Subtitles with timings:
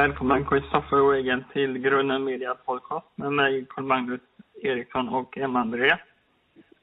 [0.00, 4.20] Välkommen Kristoffer Wegen till Grunden Media Podcast med mig Carl-Magnus
[4.62, 5.96] Eriksson och Emma André.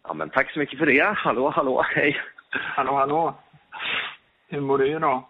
[0.03, 1.13] Ja, men tack så mycket för det.
[1.17, 2.17] Hallå, hallå, hej.
[2.51, 3.35] Hallå, hallå.
[4.47, 5.23] Hur mår du idag?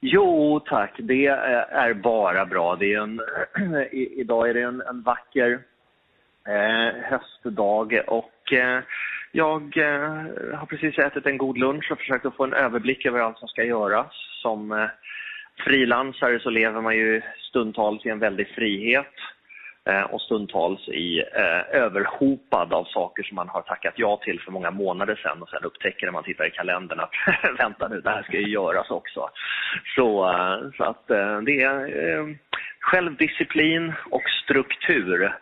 [0.00, 0.94] Jo, tack.
[0.98, 2.76] Det är bara bra.
[2.76, 3.20] Det är en,
[3.92, 5.60] idag är det en, en vacker
[6.48, 8.82] eh, höstdag och eh,
[9.32, 13.20] jag eh, har precis ätit en god lunch och försökt att få en överblick över
[13.20, 14.12] allt som ska göras.
[14.42, 14.88] Som eh,
[15.64, 19.14] frilansare så lever man ju stundtals i en väldig frihet
[19.88, 24.52] eh, och stundtals i eh, överhopad av saker som man har tackat ja till för
[24.52, 27.12] många månader sedan och sen upptäcker när man tittar i kalendern att
[27.58, 29.30] vänta nu, det här ska ju göras också.
[29.96, 32.26] Så, eh, så att eh, det är eh,
[32.80, 35.32] självdisciplin och struktur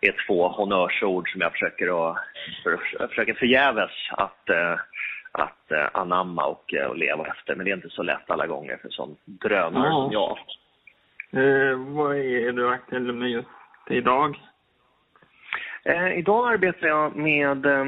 [0.00, 2.16] är två honnörsord som jag försöker, att,
[2.62, 4.76] för, försöker förgäves att, eh,
[5.32, 7.54] att eh, anamma och, och leva efter.
[7.54, 10.02] Men det är inte så lätt alla gånger för sån drönare Ja.
[10.02, 10.38] som jag.
[11.44, 13.48] Eh, vad är du aktuell med just
[13.90, 14.40] idag?
[15.84, 17.86] Eh, idag arbetar jag med, eh,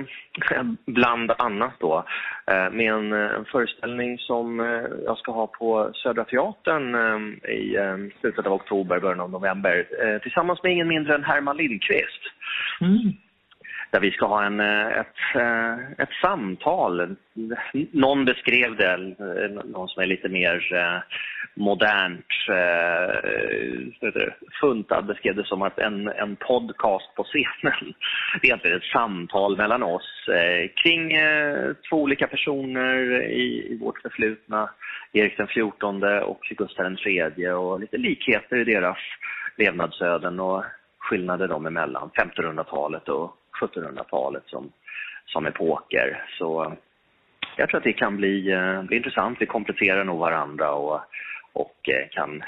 [0.87, 2.05] bland annat då,
[2.47, 7.51] eh, med en, eh, en föreställning som eh, jag ska ha på Södra Teatern eh,
[7.51, 11.57] i eh, slutet av oktober, början av november, eh, tillsammans med ingen mindre än Herman
[11.57, 12.23] Lindqvist.
[12.81, 13.13] Mm
[13.95, 17.17] där vi ska ha en, eh, ett, eh, ett samtal.
[17.93, 21.05] Någon beskrev det, eh, någon som är lite mer
[21.55, 22.27] modernt
[24.61, 27.95] funtad beskrev det som att en, en podcast på scenen.
[28.41, 30.29] Det är egentligen ett samtal mellan oss
[30.83, 31.13] kring
[31.91, 34.71] två olika personer i, i vårt förflutna.
[35.13, 38.99] Erik den XIV och Gustav III och lite likheter i deras
[39.57, 40.65] levnadsöden och
[40.99, 42.11] skillnader dem emellan.
[42.15, 44.73] 1500-talet och 1700-talet som,
[45.27, 46.25] som epoker.
[46.39, 46.73] Så eh,
[47.57, 49.41] jag tror att det kan bli, eh, bli intressant.
[49.41, 51.01] Vi kompletterar nog varandra och,
[51.53, 52.43] och eh, kan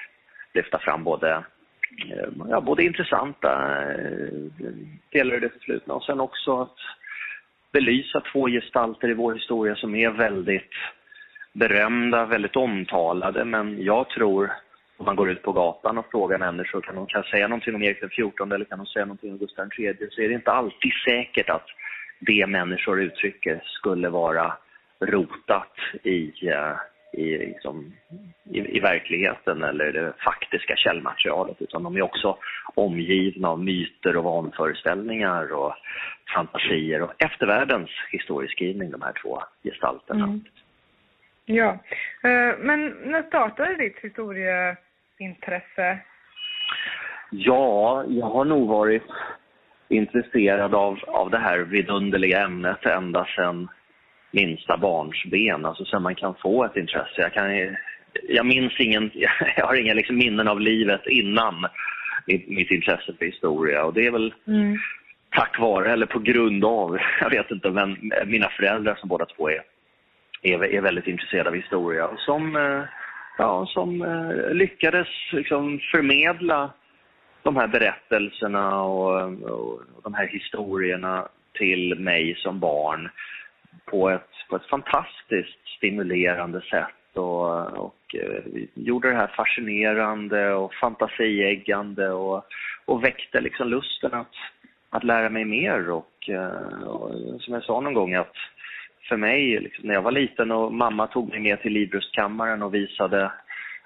[0.55, 1.45] lyfta fram både,
[2.49, 3.81] ja, både intressanta
[5.11, 6.77] delar i det förflutna och sen också att
[7.73, 10.73] belysa två gestalter i vår historia som är väldigt
[11.53, 13.45] berömda, väldigt omtalade.
[13.45, 14.53] Men jag tror,
[14.97, 17.83] om man går ut på gatan och frågar människor, kan de kan säga någonting om
[17.83, 20.09] Erik XIV eller kan de säga någonting om Gustav III?
[20.11, 21.67] Så är det inte alltid säkert att
[22.21, 24.57] det människor uttrycker skulle vara
[25.01, 26.77] rotat i, eh,
[27.13, 27.93] i, liksom,
[28.51, 31.63] i, i verkligheten eller det faktiska källmaterialet.
[31.63, 32.39] Utan de är också
[32.75, 35.75] omgivna av myter och vanföreställningar och
[36.35, 40.25] fantasier och eftervärldens historieskrivning, de här två gestalterna.
[40.25, 40.45] Mm.
[41.45, 41.79] Ja.
[42.23, 44.77] Eh, men när startade ditt historie
[45.19, 45.99] historieintresse?
[47.31, 49.03] Ja, jag har nog varit
[49.89, 53.69] intresserad av, av det här vidunderliga ämnet ända sedan
[54.31, 57.15] minsta barnsben, alltså sen man kan få ett intresse.
[57.17, 57.77] Jag, kan,
[58.29, 59.11] jag minns ingen,
[59.57, 61.67] jag har inga liksom minnen av livet innan
[62.27, 64.77] mitt, mitt intresse för historia och det är väl Mm.
[65.31, 69.51] tack vare eller på grund av, jag vet inte, men mina föräldrar som båda två
[69.51, 69.63] är,
[70.43, 72.83] är, är väldigt intresserade av historia och som, eh,
[73.39, 76.71] ja, som eh, lyckades liksom förmedla
[77.43, 83.09] de här berättelserna och, och de här historierna till mig som barn
[83.85, 90.55] på ett, på ett fantastiskt stimulerande sätt och, och eh, vi gjorde det här fascinerande
[90.55, 92.45] och fantasieggande och,
[92.85, 94.35] och väckte liksom lusten att,
[94.91, 98.37] att lära mig mer och, eh, och som jag sa någon gång att
[99.09, 102.75] för mig, liksom, när jag var liten och mamma tog mig med till Livrustkammaren och
[102.75, 103.33] visade,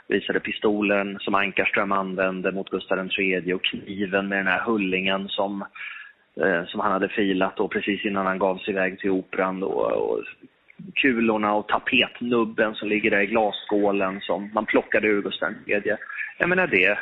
[0.08, 5.64] visade pistolen som Ankarström använde mot Gustav III och kniven med den här hullingen som,
[6.40, 9.60] eh, som han hade filat då precis innan han gav sig iväg till operan.
[9.60, 10.24] Då, och
[10.94, 15.96] kulorna och tapetnubben som ligger där i glasskålen som man plockade ur Gustav III.
[16.38, 16.98] Jag menar det,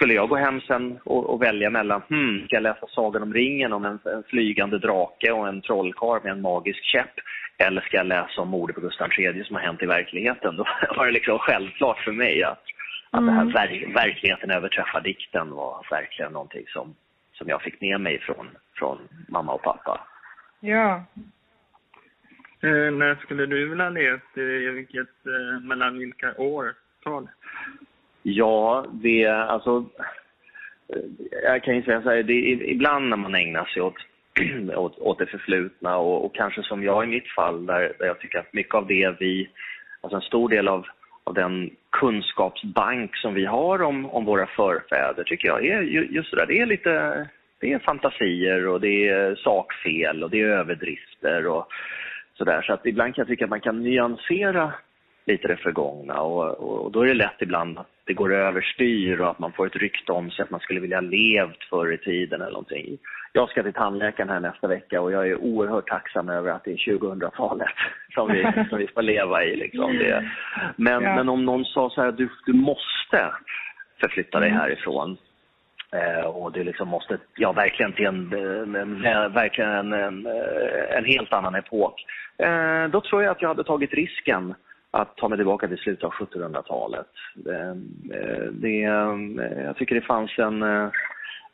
[0.00, 3.34] skulle jag gå hem sen och, och välja mellan, hmm, ska jag läsa Sagan om
[3.34, 7.14] ringen om en, en flygande drake och en trollkarl med en magisk käpp?
[7.58, 10.56] Eller ska jag läsa om mordet på Gustav III som har hänt i verkligheten?
[10.56, 10.64] Då
[10.96, 12.62] var det liksom självklart för mig att,
[13.10, 13.52] att det här Mm.
[13.52, 16.94] ver, verkligheten överträffar dikten var verkligen någonting som,
[17.32, 18.98] som jag fick med mig från, från
[19.28, 20.00] mamma och pappa.
[20.60, 21.04] Ja.
[22.62, 24.36] Eh, när skulle du vilja ha läst?
[24.36, 27.28] eh, Vilket, eh, mellan vilka årtal?
[28.22, 29.84] Ja, det alltså...
[31.42, 33.94] Jag kan ju säga så här, det, är- ibland när man ägnar sig åt,
[34.76, 38.20] åt, åt det förflutna och, och kanske som jag i mitt fall där, där jag
[38.20, 39.48] tycker att mycket av det vi,
[40.00, 40.86] alltså en stor del av,
[41.24, 46.36] av den kunskapsbank som vi har om, om våra förfäder tycker jag är just det
[46.36, 47.28] där, det är lite,
[47.60, 51.66] det är fantasier och det är sakfel och det är överdrifter och
[52.34, 52.62] sådär.
[52.62, 54.72] Så att ibland kan jag tycka att man kan nyansera
[55.26, 59.20] lite det förgångna och, och, och då är det lätt ibland att det går överstyr
[59.20, 61.98] och att man får ett rykte om sig att man skulle vilja levt förr i
[61.98, 62.98] tiden eller någonting.
[63.32, 66.72] Jag ska till tandläkaren här nästa vecka och jag är oerhört tacksam över att det
[66.72, 67.68] är 2000-talet
[68.14, 69.56] som vi, som vi får leva i.
[69.56, 69.98] Liksom.
[69.98, 70.30] Det,
[70.76, 71.14] men, ja.
[71.14, 73.32] men om någon sa så här, du, du måste
[74.00, 74.60] förflytta dig mm.
[74.60, 75.16] härifrån.
[75.92, 78.30] Eh, och det liksom måste, ja verkligen till en
[79.32, 80.26] verkligen en, en,
[80.96, 81.94] en, helt annan epok.
[82.38, 84.54] Eh, då tror jag att jag hade tagit risken
[84.90, 87.06] att ta mig tillbaka till slutet av 1700-talet.
[87.34, 90.88] Det, eh, det, eh, jag tycker det fanns en, eh,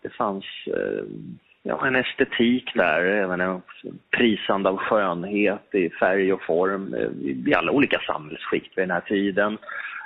[0.03, 0.45] det fanns
[1.63, 3.63] ja, en estetik där, även en
[4.17, 6.95] prisande av skönhet i färg och form
[7.47, 9.59] i alla olika samhällsskikt vid den här tiden.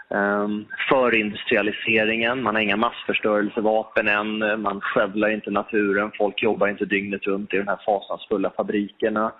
[0.08, 7.26] Um, förindustrialiseringen, man har inga massförstörelsevapen än, man skövlar inte naturen, folk jobbar inte dygnet
[7.26, 9.32] runt i de här fasansfulla fabrikerna.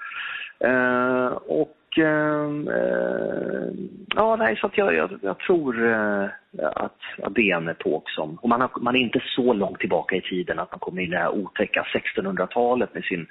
[0.65, 3.69] Uh, och Ehm, eh,
[4.17, 6.25] ja, nej, så att jag, jag, jag tror eh,
[6.63, 8.35] att, att det är en epok som...
[8.35, 11.09] Och man, har, man är inte så långt tillbaka i tiden att man kommer in
[11.09, 13.27] i det här otäcka 1600-talet med sin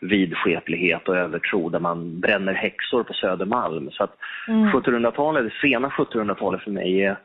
[0.00, 3.90] vidskeplighet och övertro där man bränner häxor på Södermalm.
[3.90, 4.16] Så att
[4.48, 4.68] mm.
[4.68, 7.16] 1700-talet, det sena 1700-talet för mig är,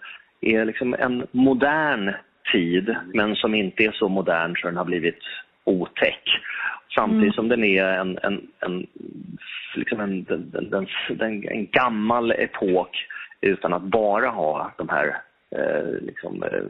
[0.41, 2.13] är liksom en modern
[2.51, 5.19] tid men som inte är så modern så den har blivit
[5.63, 6.23] otäck.
[6.95, 7.33] Samtidigt mm.
[7.33, 8.87] som den är en, en, en,
[9.75, 10.87] liksom en, en,
[11.19, 13.07] en, en gammal epok
[13.41, 15.17] utan att bara ha de här
[15.55, 16.63] eh, liksom, eh,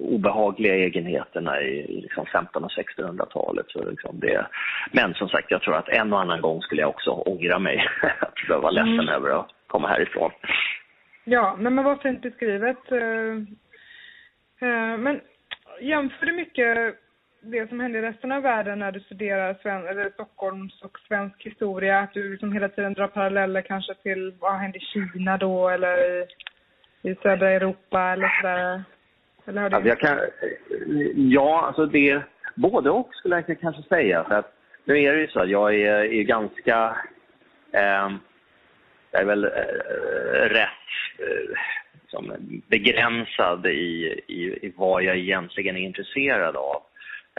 [0.00, 3.66] obehagliga egenheterna i liksom 1500 och 1600-talet.
[3.68, 4.46] Så liksom det,
[4.92, 7.86] men som sagt, jag tror att en och annan gång skulle jag också ångra mig.
[8.20, 9.08] att vara ledsen mm.
[9.08, 10.30] över att komma härifrån.
[11.24, 12.92] Ja, men vad fint beskrivet.
[12.92, 13.34] Eh,
[14.68, 15.20] eh, men
[15.80, 16.94] jämför du mycket
[17.42, 21.42] det som händer i resten av världen när du studerar sven eller Stockholms och svensk
[21.42, 25.68] historia, att du liksom hela tiden drar paralleller kanske till vad hände i Kina då
[25.68, 26.26] eller i,
[27.02, 28.84] i södra Europa eller sådär?
[29.46, 29.76] Eller har du...
[29.76, 30.18] alltså jag kan,
[31.16, 32.22] ja, alltså det,
[32.54, 34.24] både och skulle jag kanske säga.
[34.24, 34.54] För att
[34.84, 36.96] nu är det ju så att jag är, är ganska,
[37.72, 38.10] eh,
[39.10, 40.68] jag är väl eh, rätt
[41.18, 41.58] eh,
[42.02, 42.32] liksom
[42.68, 46.82] begränsad i, i, i vad jag egentligen är intresserad av.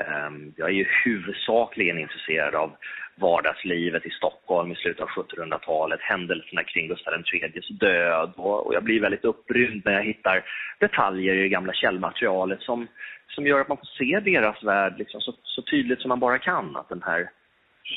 [0.02, 2.76] Ehm, jag är ju huvudsakligen intresserad av
[3.16, 9.02] vardagslivet i Stockholm i slutet av 1700-talet, händelserna kring Gustav IIIs död och jag blir
[9.02, 10.44] väldigt upprymd när jag hittar
[10.80, 12.88] detaljer i det gamla källmaterialet som,
[13.28, 16.40] som gör att man får se deras värld liksom så, så tydligt som man bara
[16.40, 16.76] kan.
[16.76, 17.30] Att den här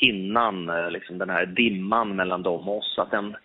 [0.01, 3.35] hinnan, eh, liksom den här dimman mellan dem och oss, att den,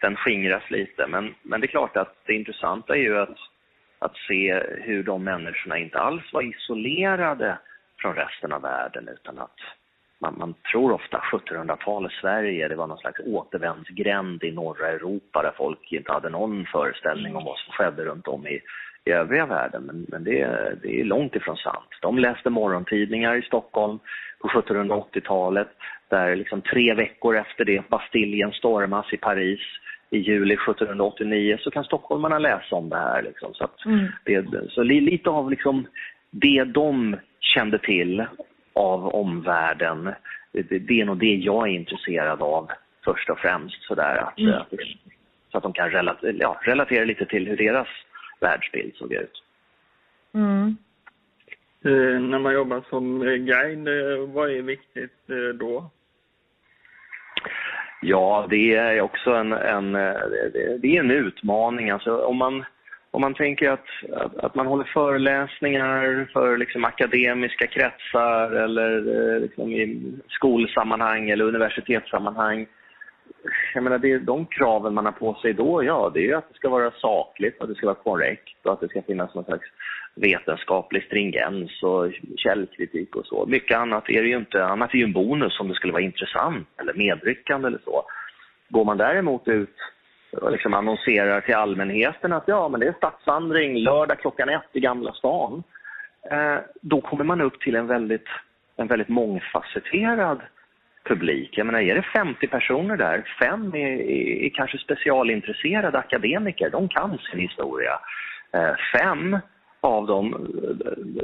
[0.00, 1.06] den skingras lite.
[1.06, 3.38] Men, men det är klart att det intressanta är ju att,
[3.98, 7.58] att se hur de människorna inte alls var isolerade
[8.02, 9.58] från resten av världen utan att
[10.20, 15.52] man, man tror ofta 1700-talets Sverige, det var någon slags återvändsgränd i norra Europa där
[15.56, 18.60] folk inte hade någon föreställning om vad som skedde runt om i,
[19.04, 19.82] i övriga världen.
[19.82, 20.46] Men, men det,
[20.82, 21.88] det är långt ifrån sant.
[22.02, 23.98] De läste morgontidningar i Stockholm
[24.38, 25.68] på 1780-talet
[26.08, 29.60] där liksom tre veckor efter det Bastiljen stormas i Paris
[30.10, 33.22] i juli 1789 så kan stockholmarna läsa om det här.
[33.22, 33.54] Liksom.
[33.54, 34.06] Så, att mm.
[34.24, 35.86] det, så lite av liksom
[36.30, 38.26] det de kände till
[38.72, 40.14] av omvärlden,
[40.52, 42.70] det, det är nog det jag är intresserad av
[43.04, 43.82] först och främst.
[43.82, 44.52] Sådär, att, mm.
[44.52, 44.64] Eh,
[45.50, 47.88] så att de kan relatera, ja, relatera lite till hur deras
[48.40, 49.42] världsbild såg ut.
[50.34, 50.76] Mm.
[51.84, 55.90] Eh, när man jobbar som guide, eh, vad är viktigt eh, då?
[58.02, 61.90] Ja, det är också en, en, det är en utmaning.
[61.90, 62.64] Alltså, om man
[63.14, 68.90] om man tänker att, att, att, man håller föreläsningar för liksom akademiska kretsar eller
[69.34, 72.66] eh, liksom i skolsammanhang eller universitetssammanhang.
[73.74, 76.34] Jag menar, det är de kraven man har på sig då, ja, det är ju
[76.34, 79.34] att det ska vara sakligt, att det ska vara korrekt och att det ska finnas
[79.34, 79.68] någon slags
[80.14, 83.46] vetenskaplig stringens och källkritik och så.
[83.46, 84.64] Mycket annat är det ju inte.
[84.64, 88.04] Annat är ju en bonus om det skulle vara intressant eller medryckande eller så.
[88.68, 89.76] Går man däremot ut
[90.50, 95.12] liksom annonserar till allmänheten att ja, men det är stadsvandring lördag klockan ett i Gamla
[95.12, 95.62] stan.
[96.30, 98.28] Eh, då kommer man upp till en väldigt,
[98.76, 100.40] en väldigt mångfacetterad
[101.04, 101.58] publik.
[101.58, 106.88] Jag menar, är det 50 personer där, fem är, är, är kanske specialintresserade akademiker, de
[106.88, 107.98] kan sin historia.
[108.52, 109.38] Eh, fem
[109.80, 110.46] av dem,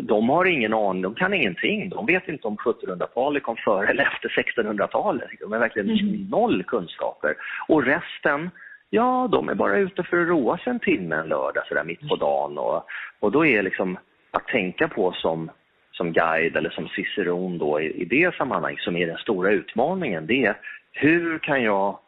[0.01, 1.89] de har ingen aning, de kan ingenting.
[1.89, 5.29] De vet inte om 1700-talet kom före eller efter 1600-talet.
[5.41, 6.27] De har verkligen mm.
[6.31, 7.35] noll kunskaper.
[7.69, 8.51] Och resten,
[8.91, 12.09] Ja, de är bara ute för att roa sig en timme en lördag sådär mitt
[12.09, 12.59] på dagen.
[12.59, 12.85] Och,
[13.21, 13.99] och då är liksom
[14.31, 15.51] att tänka på som,
[15.93, 20.27] som guide eller som ciceron då i, i det sammanhanget som är den stora utmaningen.
[20.27, 20.57] Det är
[20.93, 21.99] hur kan jag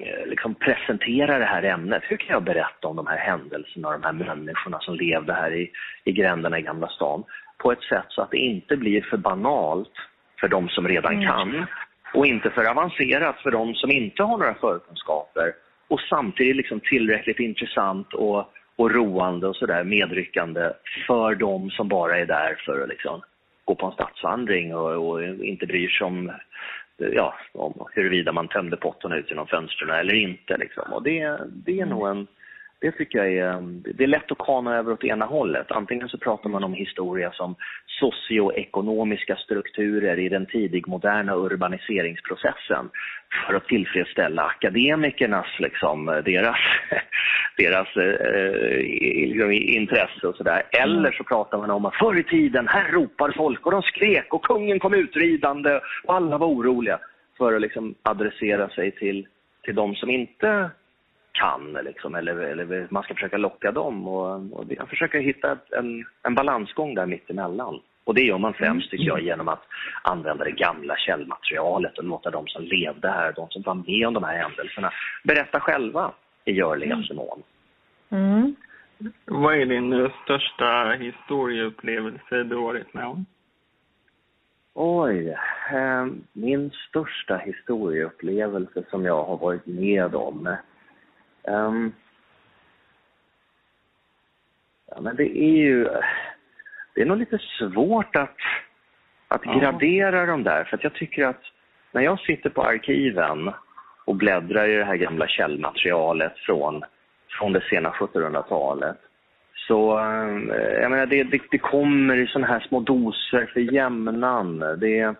[0.00, 2.02] eh, liksom presentera det här ämnet.
[2.06, 5.54] Hur kan jag berätta om de här händelserna och de här människorna som levde här
[5.54, 5.70] i,
[6.04, 7.24] i gränderna i Gamla stan
[7.58, 9.92] på ett sätt så att det inte blir för banalt
[10.40, 11.26] för de som redan mm.
[11.26, 11.66] kan
[12.14, 15.52] och inte för avancerat för de som inte har några förkunskaper
[15.90, 20.72] och samtidigt liksom tillräckligt intressant och, och roande och sådär medryckande
[21.06, 23.22] för de som bara är där för att liksom
[23.64, 26.32] gå på en stadsvandring och, och inte bryr sig om,
[26.96, 30.56] ja, om huruvida man tömde potten ut genom fönstren eller inte.
[30.56, 30.92] Liksom.
[30.92, 32.26] Och det, det är nog en
[32.80, 35.70] det tycker jag är, ehm, det är lätt att kana över åt ena hållet.
[35.70, 37.54] Antingen så pratar man om historia som
[37.86, 42.90] socioekonomiska strukturer i den tidigmoderna urbaniseringsprocessen
[43.46, 46.56] för att tillfredsställa akademikernas, liksom, deras,
[47.56, 48.76] deras eh,
[49.28, 50.62] liksom, intresse och sådär.
[50.70, 54.34] Eller så pratar man om att förr i tiden, här ropar folk och de skrek
[54.34, 56.98] och kungen kom utridande och alla var oroliga
[57.38, 59.26] för att liksom adressera sig till,
[59.64, 60.70] till de som inte
[61.40, 64.08] kan liksom, eller, eller man ska försöka locka dem.
[64.08, 67.80] Och, och jag försöker hitta en, en balansgång där mittemellan.
[68.04, 69.62] Och det gör man främst tycker jag genom att
[70.02, 74.14] använda det gamla källmaterialet och låta de som levde här, de som var med om
[74.14, 74.90] de här händelserna,
[75.24, 76.12] berätta själva
[76.44, 77.42] i görligaste mån.
[78.10, 78.54] Mm.
[79.24, 83.26] Vad är din största historieupplevelse du varit med om?
[84.74, 85.36] Oj,
[85.72, 90.56] eh, min största historieupplevelse som jag har varit med om
[91.42, 91.92] Um,
[94.86, 95.88] ja, men det är ju...
[96.94, 98.36] Det är nog lite svårt att,
[99.28, 99.58] att ja.
[99.58, 100.64] gradera de där.
[100.64, 101.42] För jag tycker att
[101.92, 103.52] när jag sitter på arkiven
[104.04, 106.82] och bläddrar i det här gamla källmaterialet från,
[107.38, 108.98] från det sena 1700-talet
[109.70, 114.58] så eh, jag menar, det, det, det kommer i såna här små doser för jämnan.
[114.58, 115.14] Det,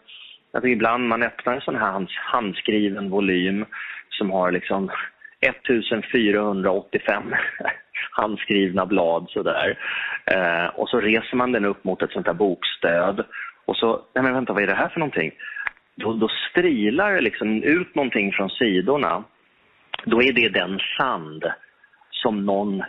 [0.53, 3.65] att ibland man öppnar en sån här handskriven volym
[4.09, 4.91] som har liksom
[5.41, 7.35] 1485
[8.11, 9.79] handskrivna blad sådär.
[10.25, 13.25] Eh, och så reser man den upp mot ett sånt här bokstöd
[13.65, 15.33] och så, nej men vänta vad är det här för någonting?
[15.97, 19.25] Då, då strilar det liksom ut någonting från sidorna.
[20.05, 21.45] Då är det den sand
[22.11, 22.83] som någon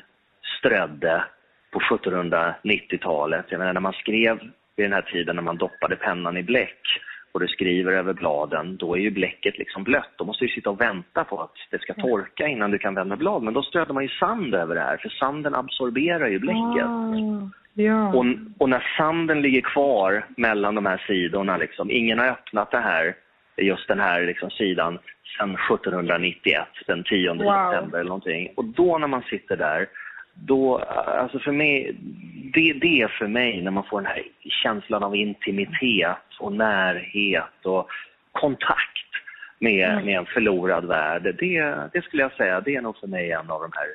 [0.60, 1.24] strödde
[1.72, 3.46] på 1790-talet.
[3.50, 4.40] Jag menar när man skrev
[4.76, 6.82] vid den här tiden när man doppade pennan i bläck
[7.32, 10.12] och du skriver över bladen, då är ju bläcket liksom blött.
[10.16, 13.16] Då måste du sitta och vänta på att det ska torka innan du kan vända
[13.16, 13.44] blad.
[13.44, 16.86] Men då strödde man ju sand över det här, för sanden absorberar ju bläcket.
[16.86, 18.14] Ah, ja.
[18.14, 18.26] och,
[18.58, 23.16] och, när sanden ligger kvar mellan de här sidorna, liksom, ingen har öppnat det här,
[23.58, 25.00] just den här liksom, sidan
[25.38, 27.38] sedan 1791, den 10 wow.
[27.38, 28.54] september eller någonting.
[28.56, 29.88] Och då när man sitter där,
[30.34, 31.96] då, alltså för mig,
[32.54, 34.24] det, det är för mig när man får den här
[34.64, 37.88] känslan av intimitet och närhet och
[38.32, 39.08] kontakt
[39.60, 40.06] med, mm.
[40.06, 41.24] med en förlorad värld.
[41.40, 43.88] Det, det skulle jag säga, det är nog för mig en av de här,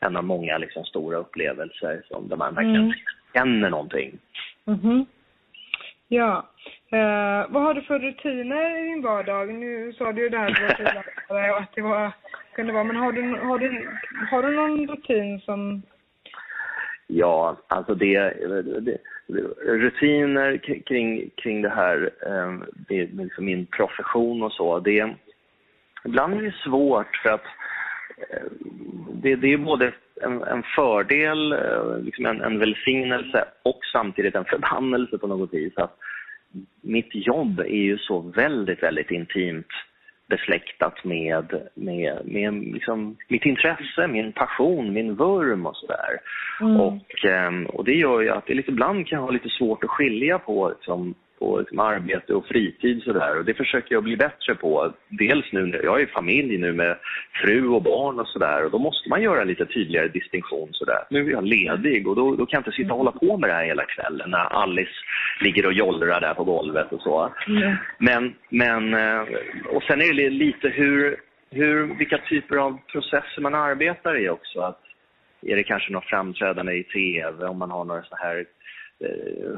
[0.00, 2.92] en av många liksom stora upplevelser som där man verkligen mm.
[3.34, 4.18] känner någonting.
[4.66, 5.06] Mm -hmm.
[6.08, 6.48] Ja.
[6.90, 9.54] Eh, vad har du för rutiner i din vardag?
[9.54, 12.12] Nu sa du ju det här att det var
[12.56, 12.84] kunde vara.
[12.84, 13.88] Men har du, har du,
[14.30, 15.82] har du någon rutin som...
[17.06, 18.18] Ja, alltså det,
[18.80, 18.98] det
[19.66, 22.50] rutiner kring, kring det här, eh,
[22.88, 25.14] med liksom min profession och så, det,
[26.04, 27.44] ibland är det svårt för att
[28.30, 28.46] eh,
[29.12, 34.44] det, det är både en, en fördel, eh, liksom en, en välsignelse och samtidigt en
[34.44, 35.72] förbannelse på något vis.
[35.76, 35.98] Att
[36.80, 39.72] mitt jobb är ju så väldigt, väldigt intimt
[40.28, 46.20] besläktat med, med, med liksom mitt intresse, min passion, min vurm och sådär.
[46.60, 46.80] Mm.
[46.80, 49.84] Och, ehm, och det gör ju att det lite, ibland kan jag ha lite svårt
[49.84, 53.38] att skilja på liksom, på liksom, arbete och fritid sådär.
[53.38, 54.92] Och det försöker jag bli bättre på.
[55.08, 56.96] Dels nu, jag är familj nu med
[57.42, 58.64] fru och barn och sådär.
[58.64, 61.04] Och då måste man göra lite tydligare distinktion sådär.
[61.10, 63.50] Nu är jag ledig och då, då kan jag inte sitta och hålla på med
[63.50, 64.98] det här hela kvällen när Alice
[65.40, 67.32] ligger och jollrar där på golvet och så.
[67.48, 67.76] Mm.
[67.98, 69.22] Men, men, eh,
[69.66, 71.16] och sen är det lite hur,
[71.50, 74.60] hur, vilka typer av processer man arbetar i också.
[74.60, 74.80] Att
[75.42, 78.44] är det kanske något framträdande i tv, om man har några så här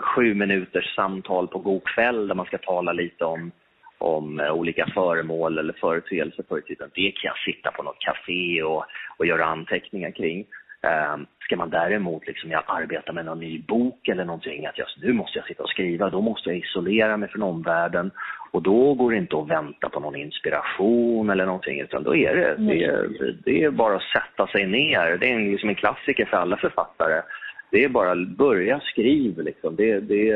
[0.00, 3.50] sju minuters samtal på god kväll där man ska tala lite om,
[3.98, 6.90] om eh, olika föremål eller företeelser förr i tiden.
[6.94, 8.84] Det kan jag sitta på något café och,
[9.16, 10.46] och göra anteckningar kring.
[10.82, 14.86] Um, ska man däremot liksom, jag arbeta med någon ny bok eller någonting, att jag,
[15.02, 18.10] nu måste jag sitta och skriva, då måste jag isolera mig från omvärlden
[18.50, 22.34] och då går det inte att vänta på någon inspiration eller någonting utan då är
[22.36, 23.08] det, det, är,
[23.44, 25.18] det är bara att sätta sig ner.
[25.20, 27.22] Det är en, liksom en klassiker för alla författare
[27.70, 29.42] det är bara att börja skriva.
[29.42, 29.76] Liksom.
[29.76, 30.32] Det, det,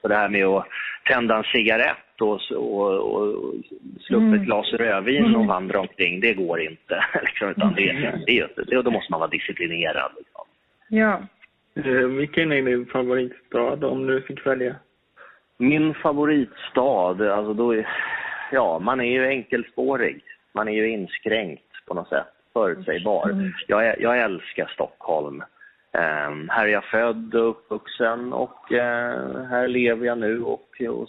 [0.00, 0.66] för det här med att
[1.04, 3.54] tända en cigarett och, och, och
[4.00, 4.34] slå upp mm.
[4.34, 5.46] ett glas rödvin och mm.
[5.46, 7.04] vandra omkring, det går inte.
[7.22, 7.92] Liksom, utan det,
[8.26, 10.12] det, det, då måste man vara disciplinerad.
[10.18, 10.44] Liksom.
[10.88, 11.20] Ja.
[11.74, 14.74] Eh, vilken är din favoritstad om du fick välja?
[15.58, 17.88] Min favoritstad, alltså då är,
[18.52, 20.22] ja, man är ju enkelspårig.
[20.52, 23.30] Man är ju inskränkt på något sätt, förutsägbar.
[23.30, 23.52] Mm.
[23.66, 25.42] Jag, jag älskar Stockholm.
[25.92, 31.08] Ehm, här är jag född och uppvuxen och eh, här lever jag nu och, och,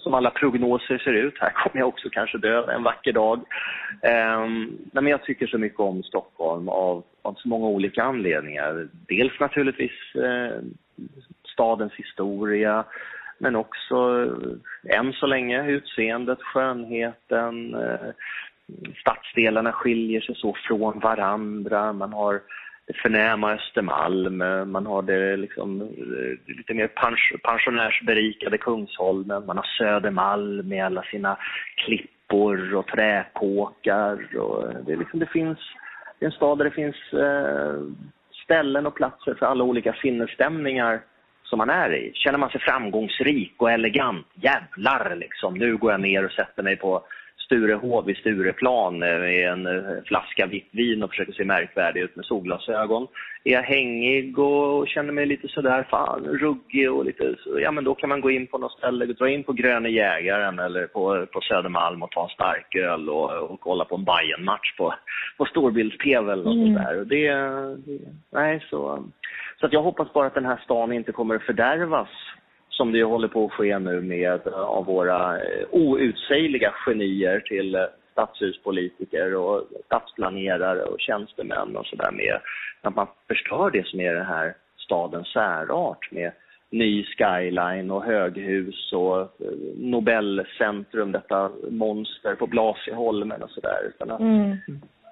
[0.00, 3.40] som alla prognoser ser ut, här kommer jag också kanske dö en vacker dag.
[4.02, 8.88] Ehm, men jag tycker så mycket om Stockholm av, av så många olika anledningar.
[9.08, 10.58] Dels naturligtvis eh,
[11.52, 12.84] stadens historia,
[13.38, 14.26] men också
[14.88, 17.76] eh, än så länge utseendet, skönheten,
[19.00, 21.92] stadsdelarna skiljer sig så från varandra.
[21.92, 22.40] Man har
[22.94, 26.90] förnäma Östermalm, eh, man har det liksom, eh, lite mer
[27.42, 31.38] pensionärsberikade Kungsholmen, man har Södermalm med alla sina
[31.76, 34.36] klippor och träkåkar.
[34.36, 35.58] Och eh, det, liksom, det, finns,
[36.18, 37.82] det är en stad där det finns eh,
[38.44, 41.00] ställen och platser för alla olika sinnesstämningar
[41.42, 42.12] som man är i.
[42.14, 46.76] Känner man sig framgångsrik och elegant, jävlar liksom, nu går jag ner och sätter mig
[46.76, 47.04] på
[47.46, 52.16] Sturehov i Stureplan eh, med en eh, flaska vitt vin och försöker se märkvärdig ut
[52.16, 53.06] med solglasögon.
[53.44, 57.84] Är jag hängig och känner mig lite sådär fan ruggig och lite så, ja men
[57.84, 61.26] då kan man gå in på något ställe, dra in på Gröna Jägaren eller på,
[61.32, 64.94] på Södermalm och ta en starköl och, och kolla på en bayern match på,
[65.38, 66.74] på storbilds-tv eller något mm.
[66.74, 67.00] sådär.
[67.00, 67.28] Och det,
[67.86, 68.00] det,
[68.32, 69.04] nej så,
[69.60, 72.08] så att jag hoppas bara att den här stan inte kommer att fördärvas
[72.68, 77.74] som det håller på att ske nu med eh, av våra eh, outsägliga genier till
[77.74, 77.82] eh,
[78.12, 82.40] stadshuspolitiker och stadsplanerare och tjänstemän och sådär med
[82.82, 86.32] att man förstör det som är den här stadens särart med
[86.70, 89.36] ny skyline och höghus och
[89.76, 93.78] Nobelcentrum, detta monster på Blasieholmen och sådär.
[93.88, 94.56] Utan att mm.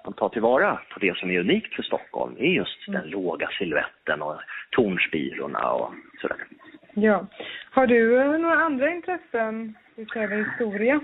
[0.03, 3.49] man tar tillvara på det som är unikt för Stockholm, det är just den låga
[3.57, 4.35] siluetten och
[4.71, 6.37] tornspirorna och sådär.
[6.97, 7.25] Ja.
[7.71, 11.01] Har du eh, några andra intressen utöver historia?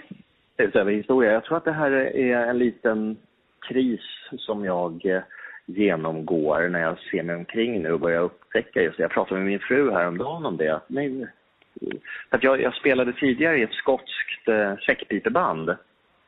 [0.58, 1.32] Utöver historia?
[1.32, 3.17] Jag tror att det här är en liten
[3.67, 4.01] kris
[4.38, 5.21] som jag eh,
[5.65, 9.04] genomgår när jag ser mig omkring nu och börjar upptäcka just det.
[9.04, 10.82] Jag pratade med min fru häromdagen om det.
[10.88, 11.27] Men,
[12.30, 15.75] att jag, jag spelade tidigare i ett skotskt eh, säckpipeband.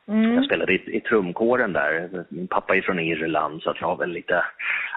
[0.06, 0.34] Mm.
[0.34, 2.24] Jag spelade i, i trumkåren där.
[2.28, 4.44] Min pappa är från Irland så jag har väl lite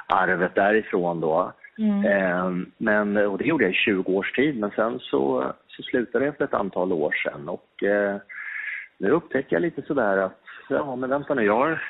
[0.07, 1.53] arvet därifrån då.
[1.77, 2.05] Mm.
[2.05, 6.25] Eh, men, och det gjorde jag i 20 års tid, men sen så, så slutade
[6.25, 7.49] jag efter ett antal år sedan.
[7.49, 8.15] Och eh,
[8.97, 11.81] nu upptäcker jag lite sådär att, ja men vänta nu, jag har,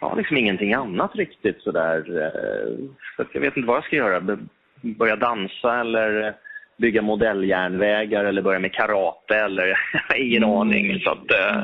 [0.00, 1.98] jag har liksom ingenting annat riktigt sådär.
[1.98, 2.84] Eh,
[3.16, 4.38] för jag vet inte vad jag ska göra.
[4.80, 6.34] Börja dansa eller
[6.76, 9.78] bygga modelljärnvägar eller börja med karate eller
[10.16, 10.56] ingen mm.
[10.56, 11.00] aning.
[11.00, 11.62] Så att, eh,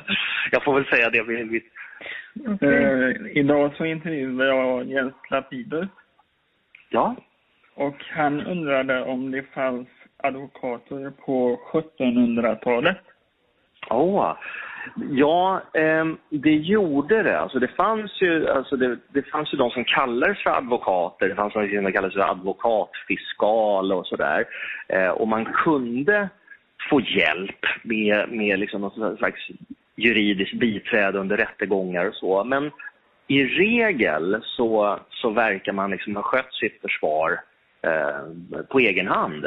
[0.51, 1.21] jag får väl säga det.
[1.21, 2.69] Okay.
[2.69, 5.89] Eh, idag så intervjuade jag Jens Lapidus.
[6.91, 7.17] Ja.
[7.75, 12.99] Och han undrade om det fanns advokater på 1700-talet.
[13.91, 14.37] Oh.
[15.11, 17.39] Ja, eh, det gjorde det.
[17.39, 21.29] Alltså det, fanns ju, alltså det, det fanns ju de som kallades för advokater.
[21.29, 24.45] Det fanns de som kallades för advokatfiskal och sådär.
[24.89, 26.29] Eh, och man kunde
[26.91, 29.41] få hjälp med, med liksom någon slags
[29.97, 32.45] juridiskt biträde under rättegångar och så.
[32.45, 32.71] Men
[33.27, 37.41] i regel så, så verkar man liksom ha skött sitt försvar
[37.85, 39.47] Eh, på egen hand.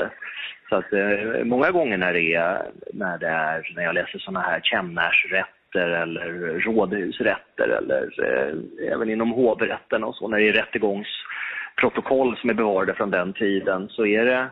[0.70, 4.40] Så att eh, många gånger när det är, när det är, när jag läser sådana
[4.40, 12.38] här kämnärsrätter eller rådhusrätter eller eh, även inom hovrätten och så när det är rättegångsprotokoll
[12.38, 14.48] som är bevarade från den tiden så är det,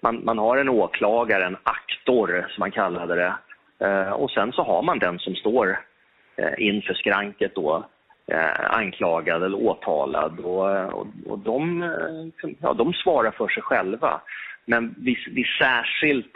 [0.00, 3.34] man, man har en åklagare, en aktor som man kallade det
[3.86, 5.78] eh, och sen så har man den som står
[6.36, 7.84] eh, inför skranket då eh,
[8.32, 14.20] Eh, anklagad eller åtalad och, och, och de, eh, ja, de svarar för sig själva.
[14.64, 16.32] Men vid, vid särskilt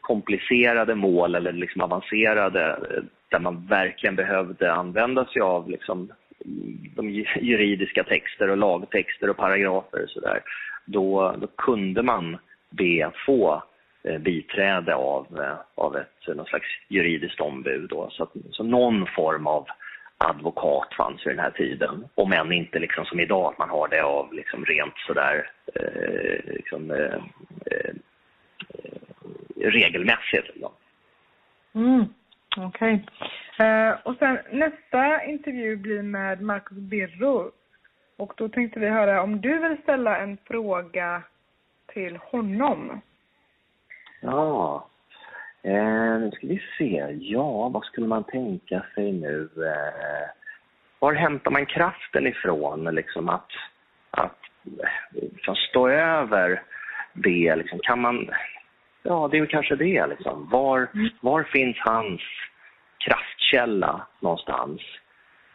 [0.00, 6.12] komplicerade mål eller liksom avancerade eh, där man verkligen behövde använda sig av liksom,
[6.44, 10.40] mm, de juridiska texter och lagtexter och paragrafer och sådär,
[10.84, 12.38] då, då kunde man
[12.70, 13.62] be få
[14.04, 15.26] eh, biträde av,
[15.74, 17.88] av ett någon slags juridiskt ombud.
[17.88, 18.08] Då.
[18.10, 19.66] Så, att, så någon form av
[20.18, 22.08] advokat fanns vid den här tiden.
[22.14, 26.52] Om än inte liksom som idag, att man har det av liksom rent sådär eh,
[26.54, 27.20] liksom, eh,
[27.66, 27.94] eh,
[29.56, 30.48] regelmässigt.
[30.48, 30.72] Liksom.
[31.74, 32.04] Mm,
[32.56, 33.04] Okej.
[33.56, 33.66] Okay.
[33.66, 37.50] Eh, och sen nästa intervju blir med Marcus Birro.
[38.16, 41.22] Och då tänkte vi höra om du vill ställa en fråga
[41.86, 43.00] till honom.
[44.20, 44.88] Ja.
[45.68, 47.16] Eh, nu ska vi se.
[47.20, 49.48] Ja, vad skulle man tänka sig nu?
[49.56, 50.30] Eh,
[50.98, 52.84] var hämtar man kraften ifrån?
[52.84, 53.50] Liksom att,
[54.10, 54.38] att
[55.12, 56.62] liksom stå över
[57.12, 57.56] det.
[57.56, 57.78] Liksom.
[57.82, 58.30] Kan man...
[59.02, 60.06] Ja, det är väl kanske det.
[60.06, 60.48] Liksom.
[60.50, 60.88] Var,
[61.20, 62.20] var finns hans
[62.98, 64.80] kraftkälla någonstans?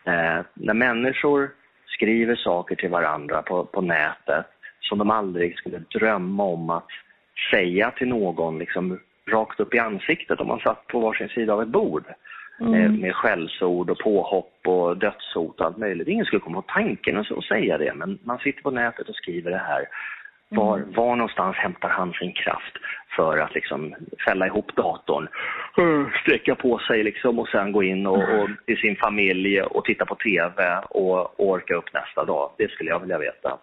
[0.06, 1.52] Eh, när människor
[1.88, 4.46] skriver saker till varandra på, på nätet
[4.80, 6.88] som de aldrig skulle drömma om att
[7.52, 9.00] säga till någon liksom,
[9.32, 12.04] rakt upp i ansiktet om man satt på varsin sida av ett bord.
[12.60, 12.72] Mm.
[12.72, 16.08] Med, med skällsord och påhopp och dödshot och allt möjligt.
[16.08, 19.52] Ingen skulle komma på tanken att säga det, men man sitter på nätet och skriver
[19.52, 19.86] det här.
[20.50, 20.92] Var, mm.
[20.92, 22.78] var någonstans hämtar han sin kraft
[23.16, 25.28] för att liksom fälla ihop datorn,
[26.22, 30.06] sträcka på sig liksom och sen gå in och, och till sin familj och titta
[30.06, 32.52] på TV och, och orka upp nästa dag?
[32.58, 33.58] Det skulle jag vilja veta.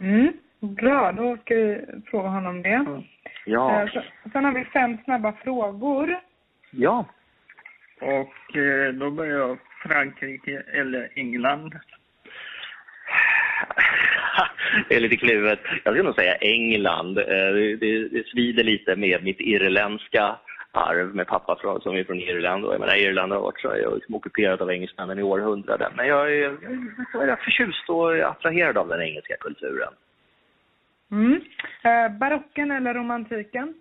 [0.00, 0.32] Mm.
[0.60, 2.68] Bra, då ska vi fråga honom det.
[2.68, 3.02] Mm.
[3.44, 3.82] Ja.
[3.82, 6.20] Eh, sen har vi fem snabba frågor.
[6.70, 7.04] Ja.
[8.00, 11.74] Och eh, då börjar jag Frankrike eller England.
[14.88, 15.60] det är lite kluvet.
[15.84, 17.18] Jag skulle nog säga England.
[17.18, 20.36] Eh, det, det, det svider lite med mitt irländska
[20.72, 22.64] arv med pappa som är från Irland.
[22.64, 25.92] Och jag menar, Irland har varit så, jag liksom ockuperat av engelsmännen i århundraden.
[25.96, 26.56] Men jag är,
[27.12, 29.92] jag är förtjust och attraherad av den engelska kulturen.
[31.10, 31.40] Mm.
[31.82, 33.74] Eh, barocken eller romantiken?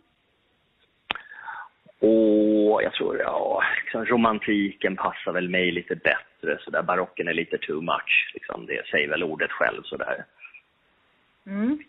[2.00, 6.60] Och jag tror, ja, liksom, romantiken passar väl mig lite bättre.
[6.60, 8.32] Så där barocken är lite too much.
[8.34, 10.26] Liksom, det säger väl ordet själv sådär.
[11.46, 11.80] Mm.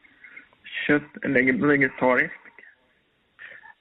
[0.87, 2.35] Kött eller vegetariskt?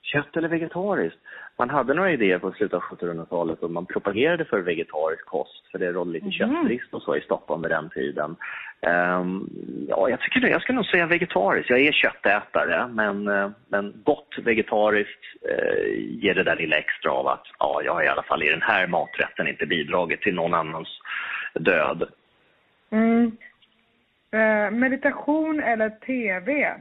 [0.02, 1.20] Kött eller vegetariskt?
[1.60, 5.80] Man hade några idéer på slutet av 1700-talet och man propagerade för vegetarisk kost för
[5.80, 6.32] det rådde lite mm.
[6.32, 8.36] köttbrist och så i Stockholm vid den tiden.
[8.82, 9.50] Um,
[9.90, 10.48] ja, jag tycker.
[10.48, 11.70] Jag skulle nog säga vegetariskt.
[11.70, 17.28] Jag är köttätare, men, uh, men gott vegetariskt uh, ger det där lilla extra av
[17.28, 20.54] att ja, jag har i alla fall i den här maträtten inte bidragit till någon
[20.54, 20.88] annans
[21.54, 22.10] död.
[22.92, 23.38] Mm.
[24.34, 26.74] Uh, meditation eller TV?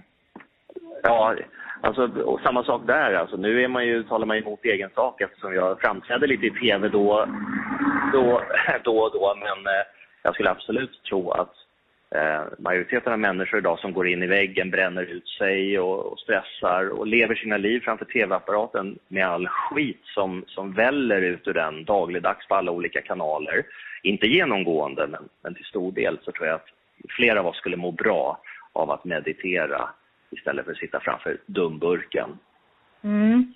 [1.03, 1.35] Ja,
[1.81, 3.15] Alltså, och samma sak där.
[3.15, 6.51] Alltså, nu är man ju, talar man emot egen sak eftersom jag framträder lite i
[6.51, 7.27] tv då,
[8.13, 8.43] då,
[8.85, 9.35] då och då.
[9.41, 9.83] Men eh,
[10.23, 11.53] jag skulle absolut tro att
[12.15, 16.19] eh, majoriteten av människor idag som går in i väggen, bränner ut sig och, och
[16.19, 21.55] stressar och lever sina liv framför tv-apparaten med all skit som, som väller ut ur
[21.55, 23.63] den dagligdags på alla olika kanaler.
[24.03, 26.69] Inte genomgående, men, men till stor del så tror jag att
[27.17, 28.41] flera av oss skulle må bra
[28.73, 29.89] av att meditera
[30.31, 32.39] istället för att sitta framför dumburken.
[33.03, 33.53] Mm.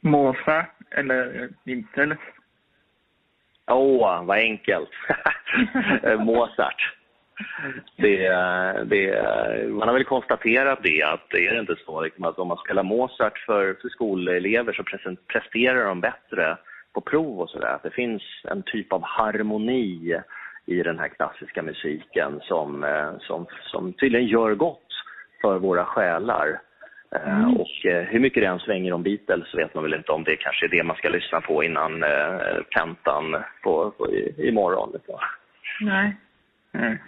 [0.00, 2.18] Mozart eller Beatles?
[3.66, 4.90] Åh, oh, vad enkelt.
[6.18, 6.94] Mozart.
[7.96, 8.28] Det,
[8.84, 12.56] det, man har väl konstaterat det, att är det inte så liksom, att om man
[12.56, 14.84] spelar Mozart för, för skolelever så
[15.26, 16.56] presterar de bättre
[16.92, 17.78] på prov och sådär.
[17.82, 20.20] Det finns en typ av harmoni
[20.66, 22.86] i den här klassiska musiken som,
[23.20, 24.83] som, som tydligen gör gott
[25.44, 26.60] för våra själar.
[27.14, 27.56] Eh, mm.
[27.56, 30.36] Och eh, hur mycket det än svänger om Beatles vet man väl inte om det
[30.36, 34.90] kanske är det man ska lyssna på innan eh, tentan på, på, i, imorgon.
[34.94, 35.18] Liksom.
[35.80, 36.16] Nej.
[36.74, 36.98] Mm.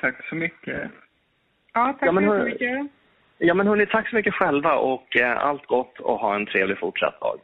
[0.00, 0.90] Tack så mycket.
[1.74, 2.86] Ja, tack ja, så mycket.
[3.38, 6.78] Ja, men hörni, tack så mycket själva och eh, allt gott och ha en trevlig
[6.78, 7.38] fortsatt dag.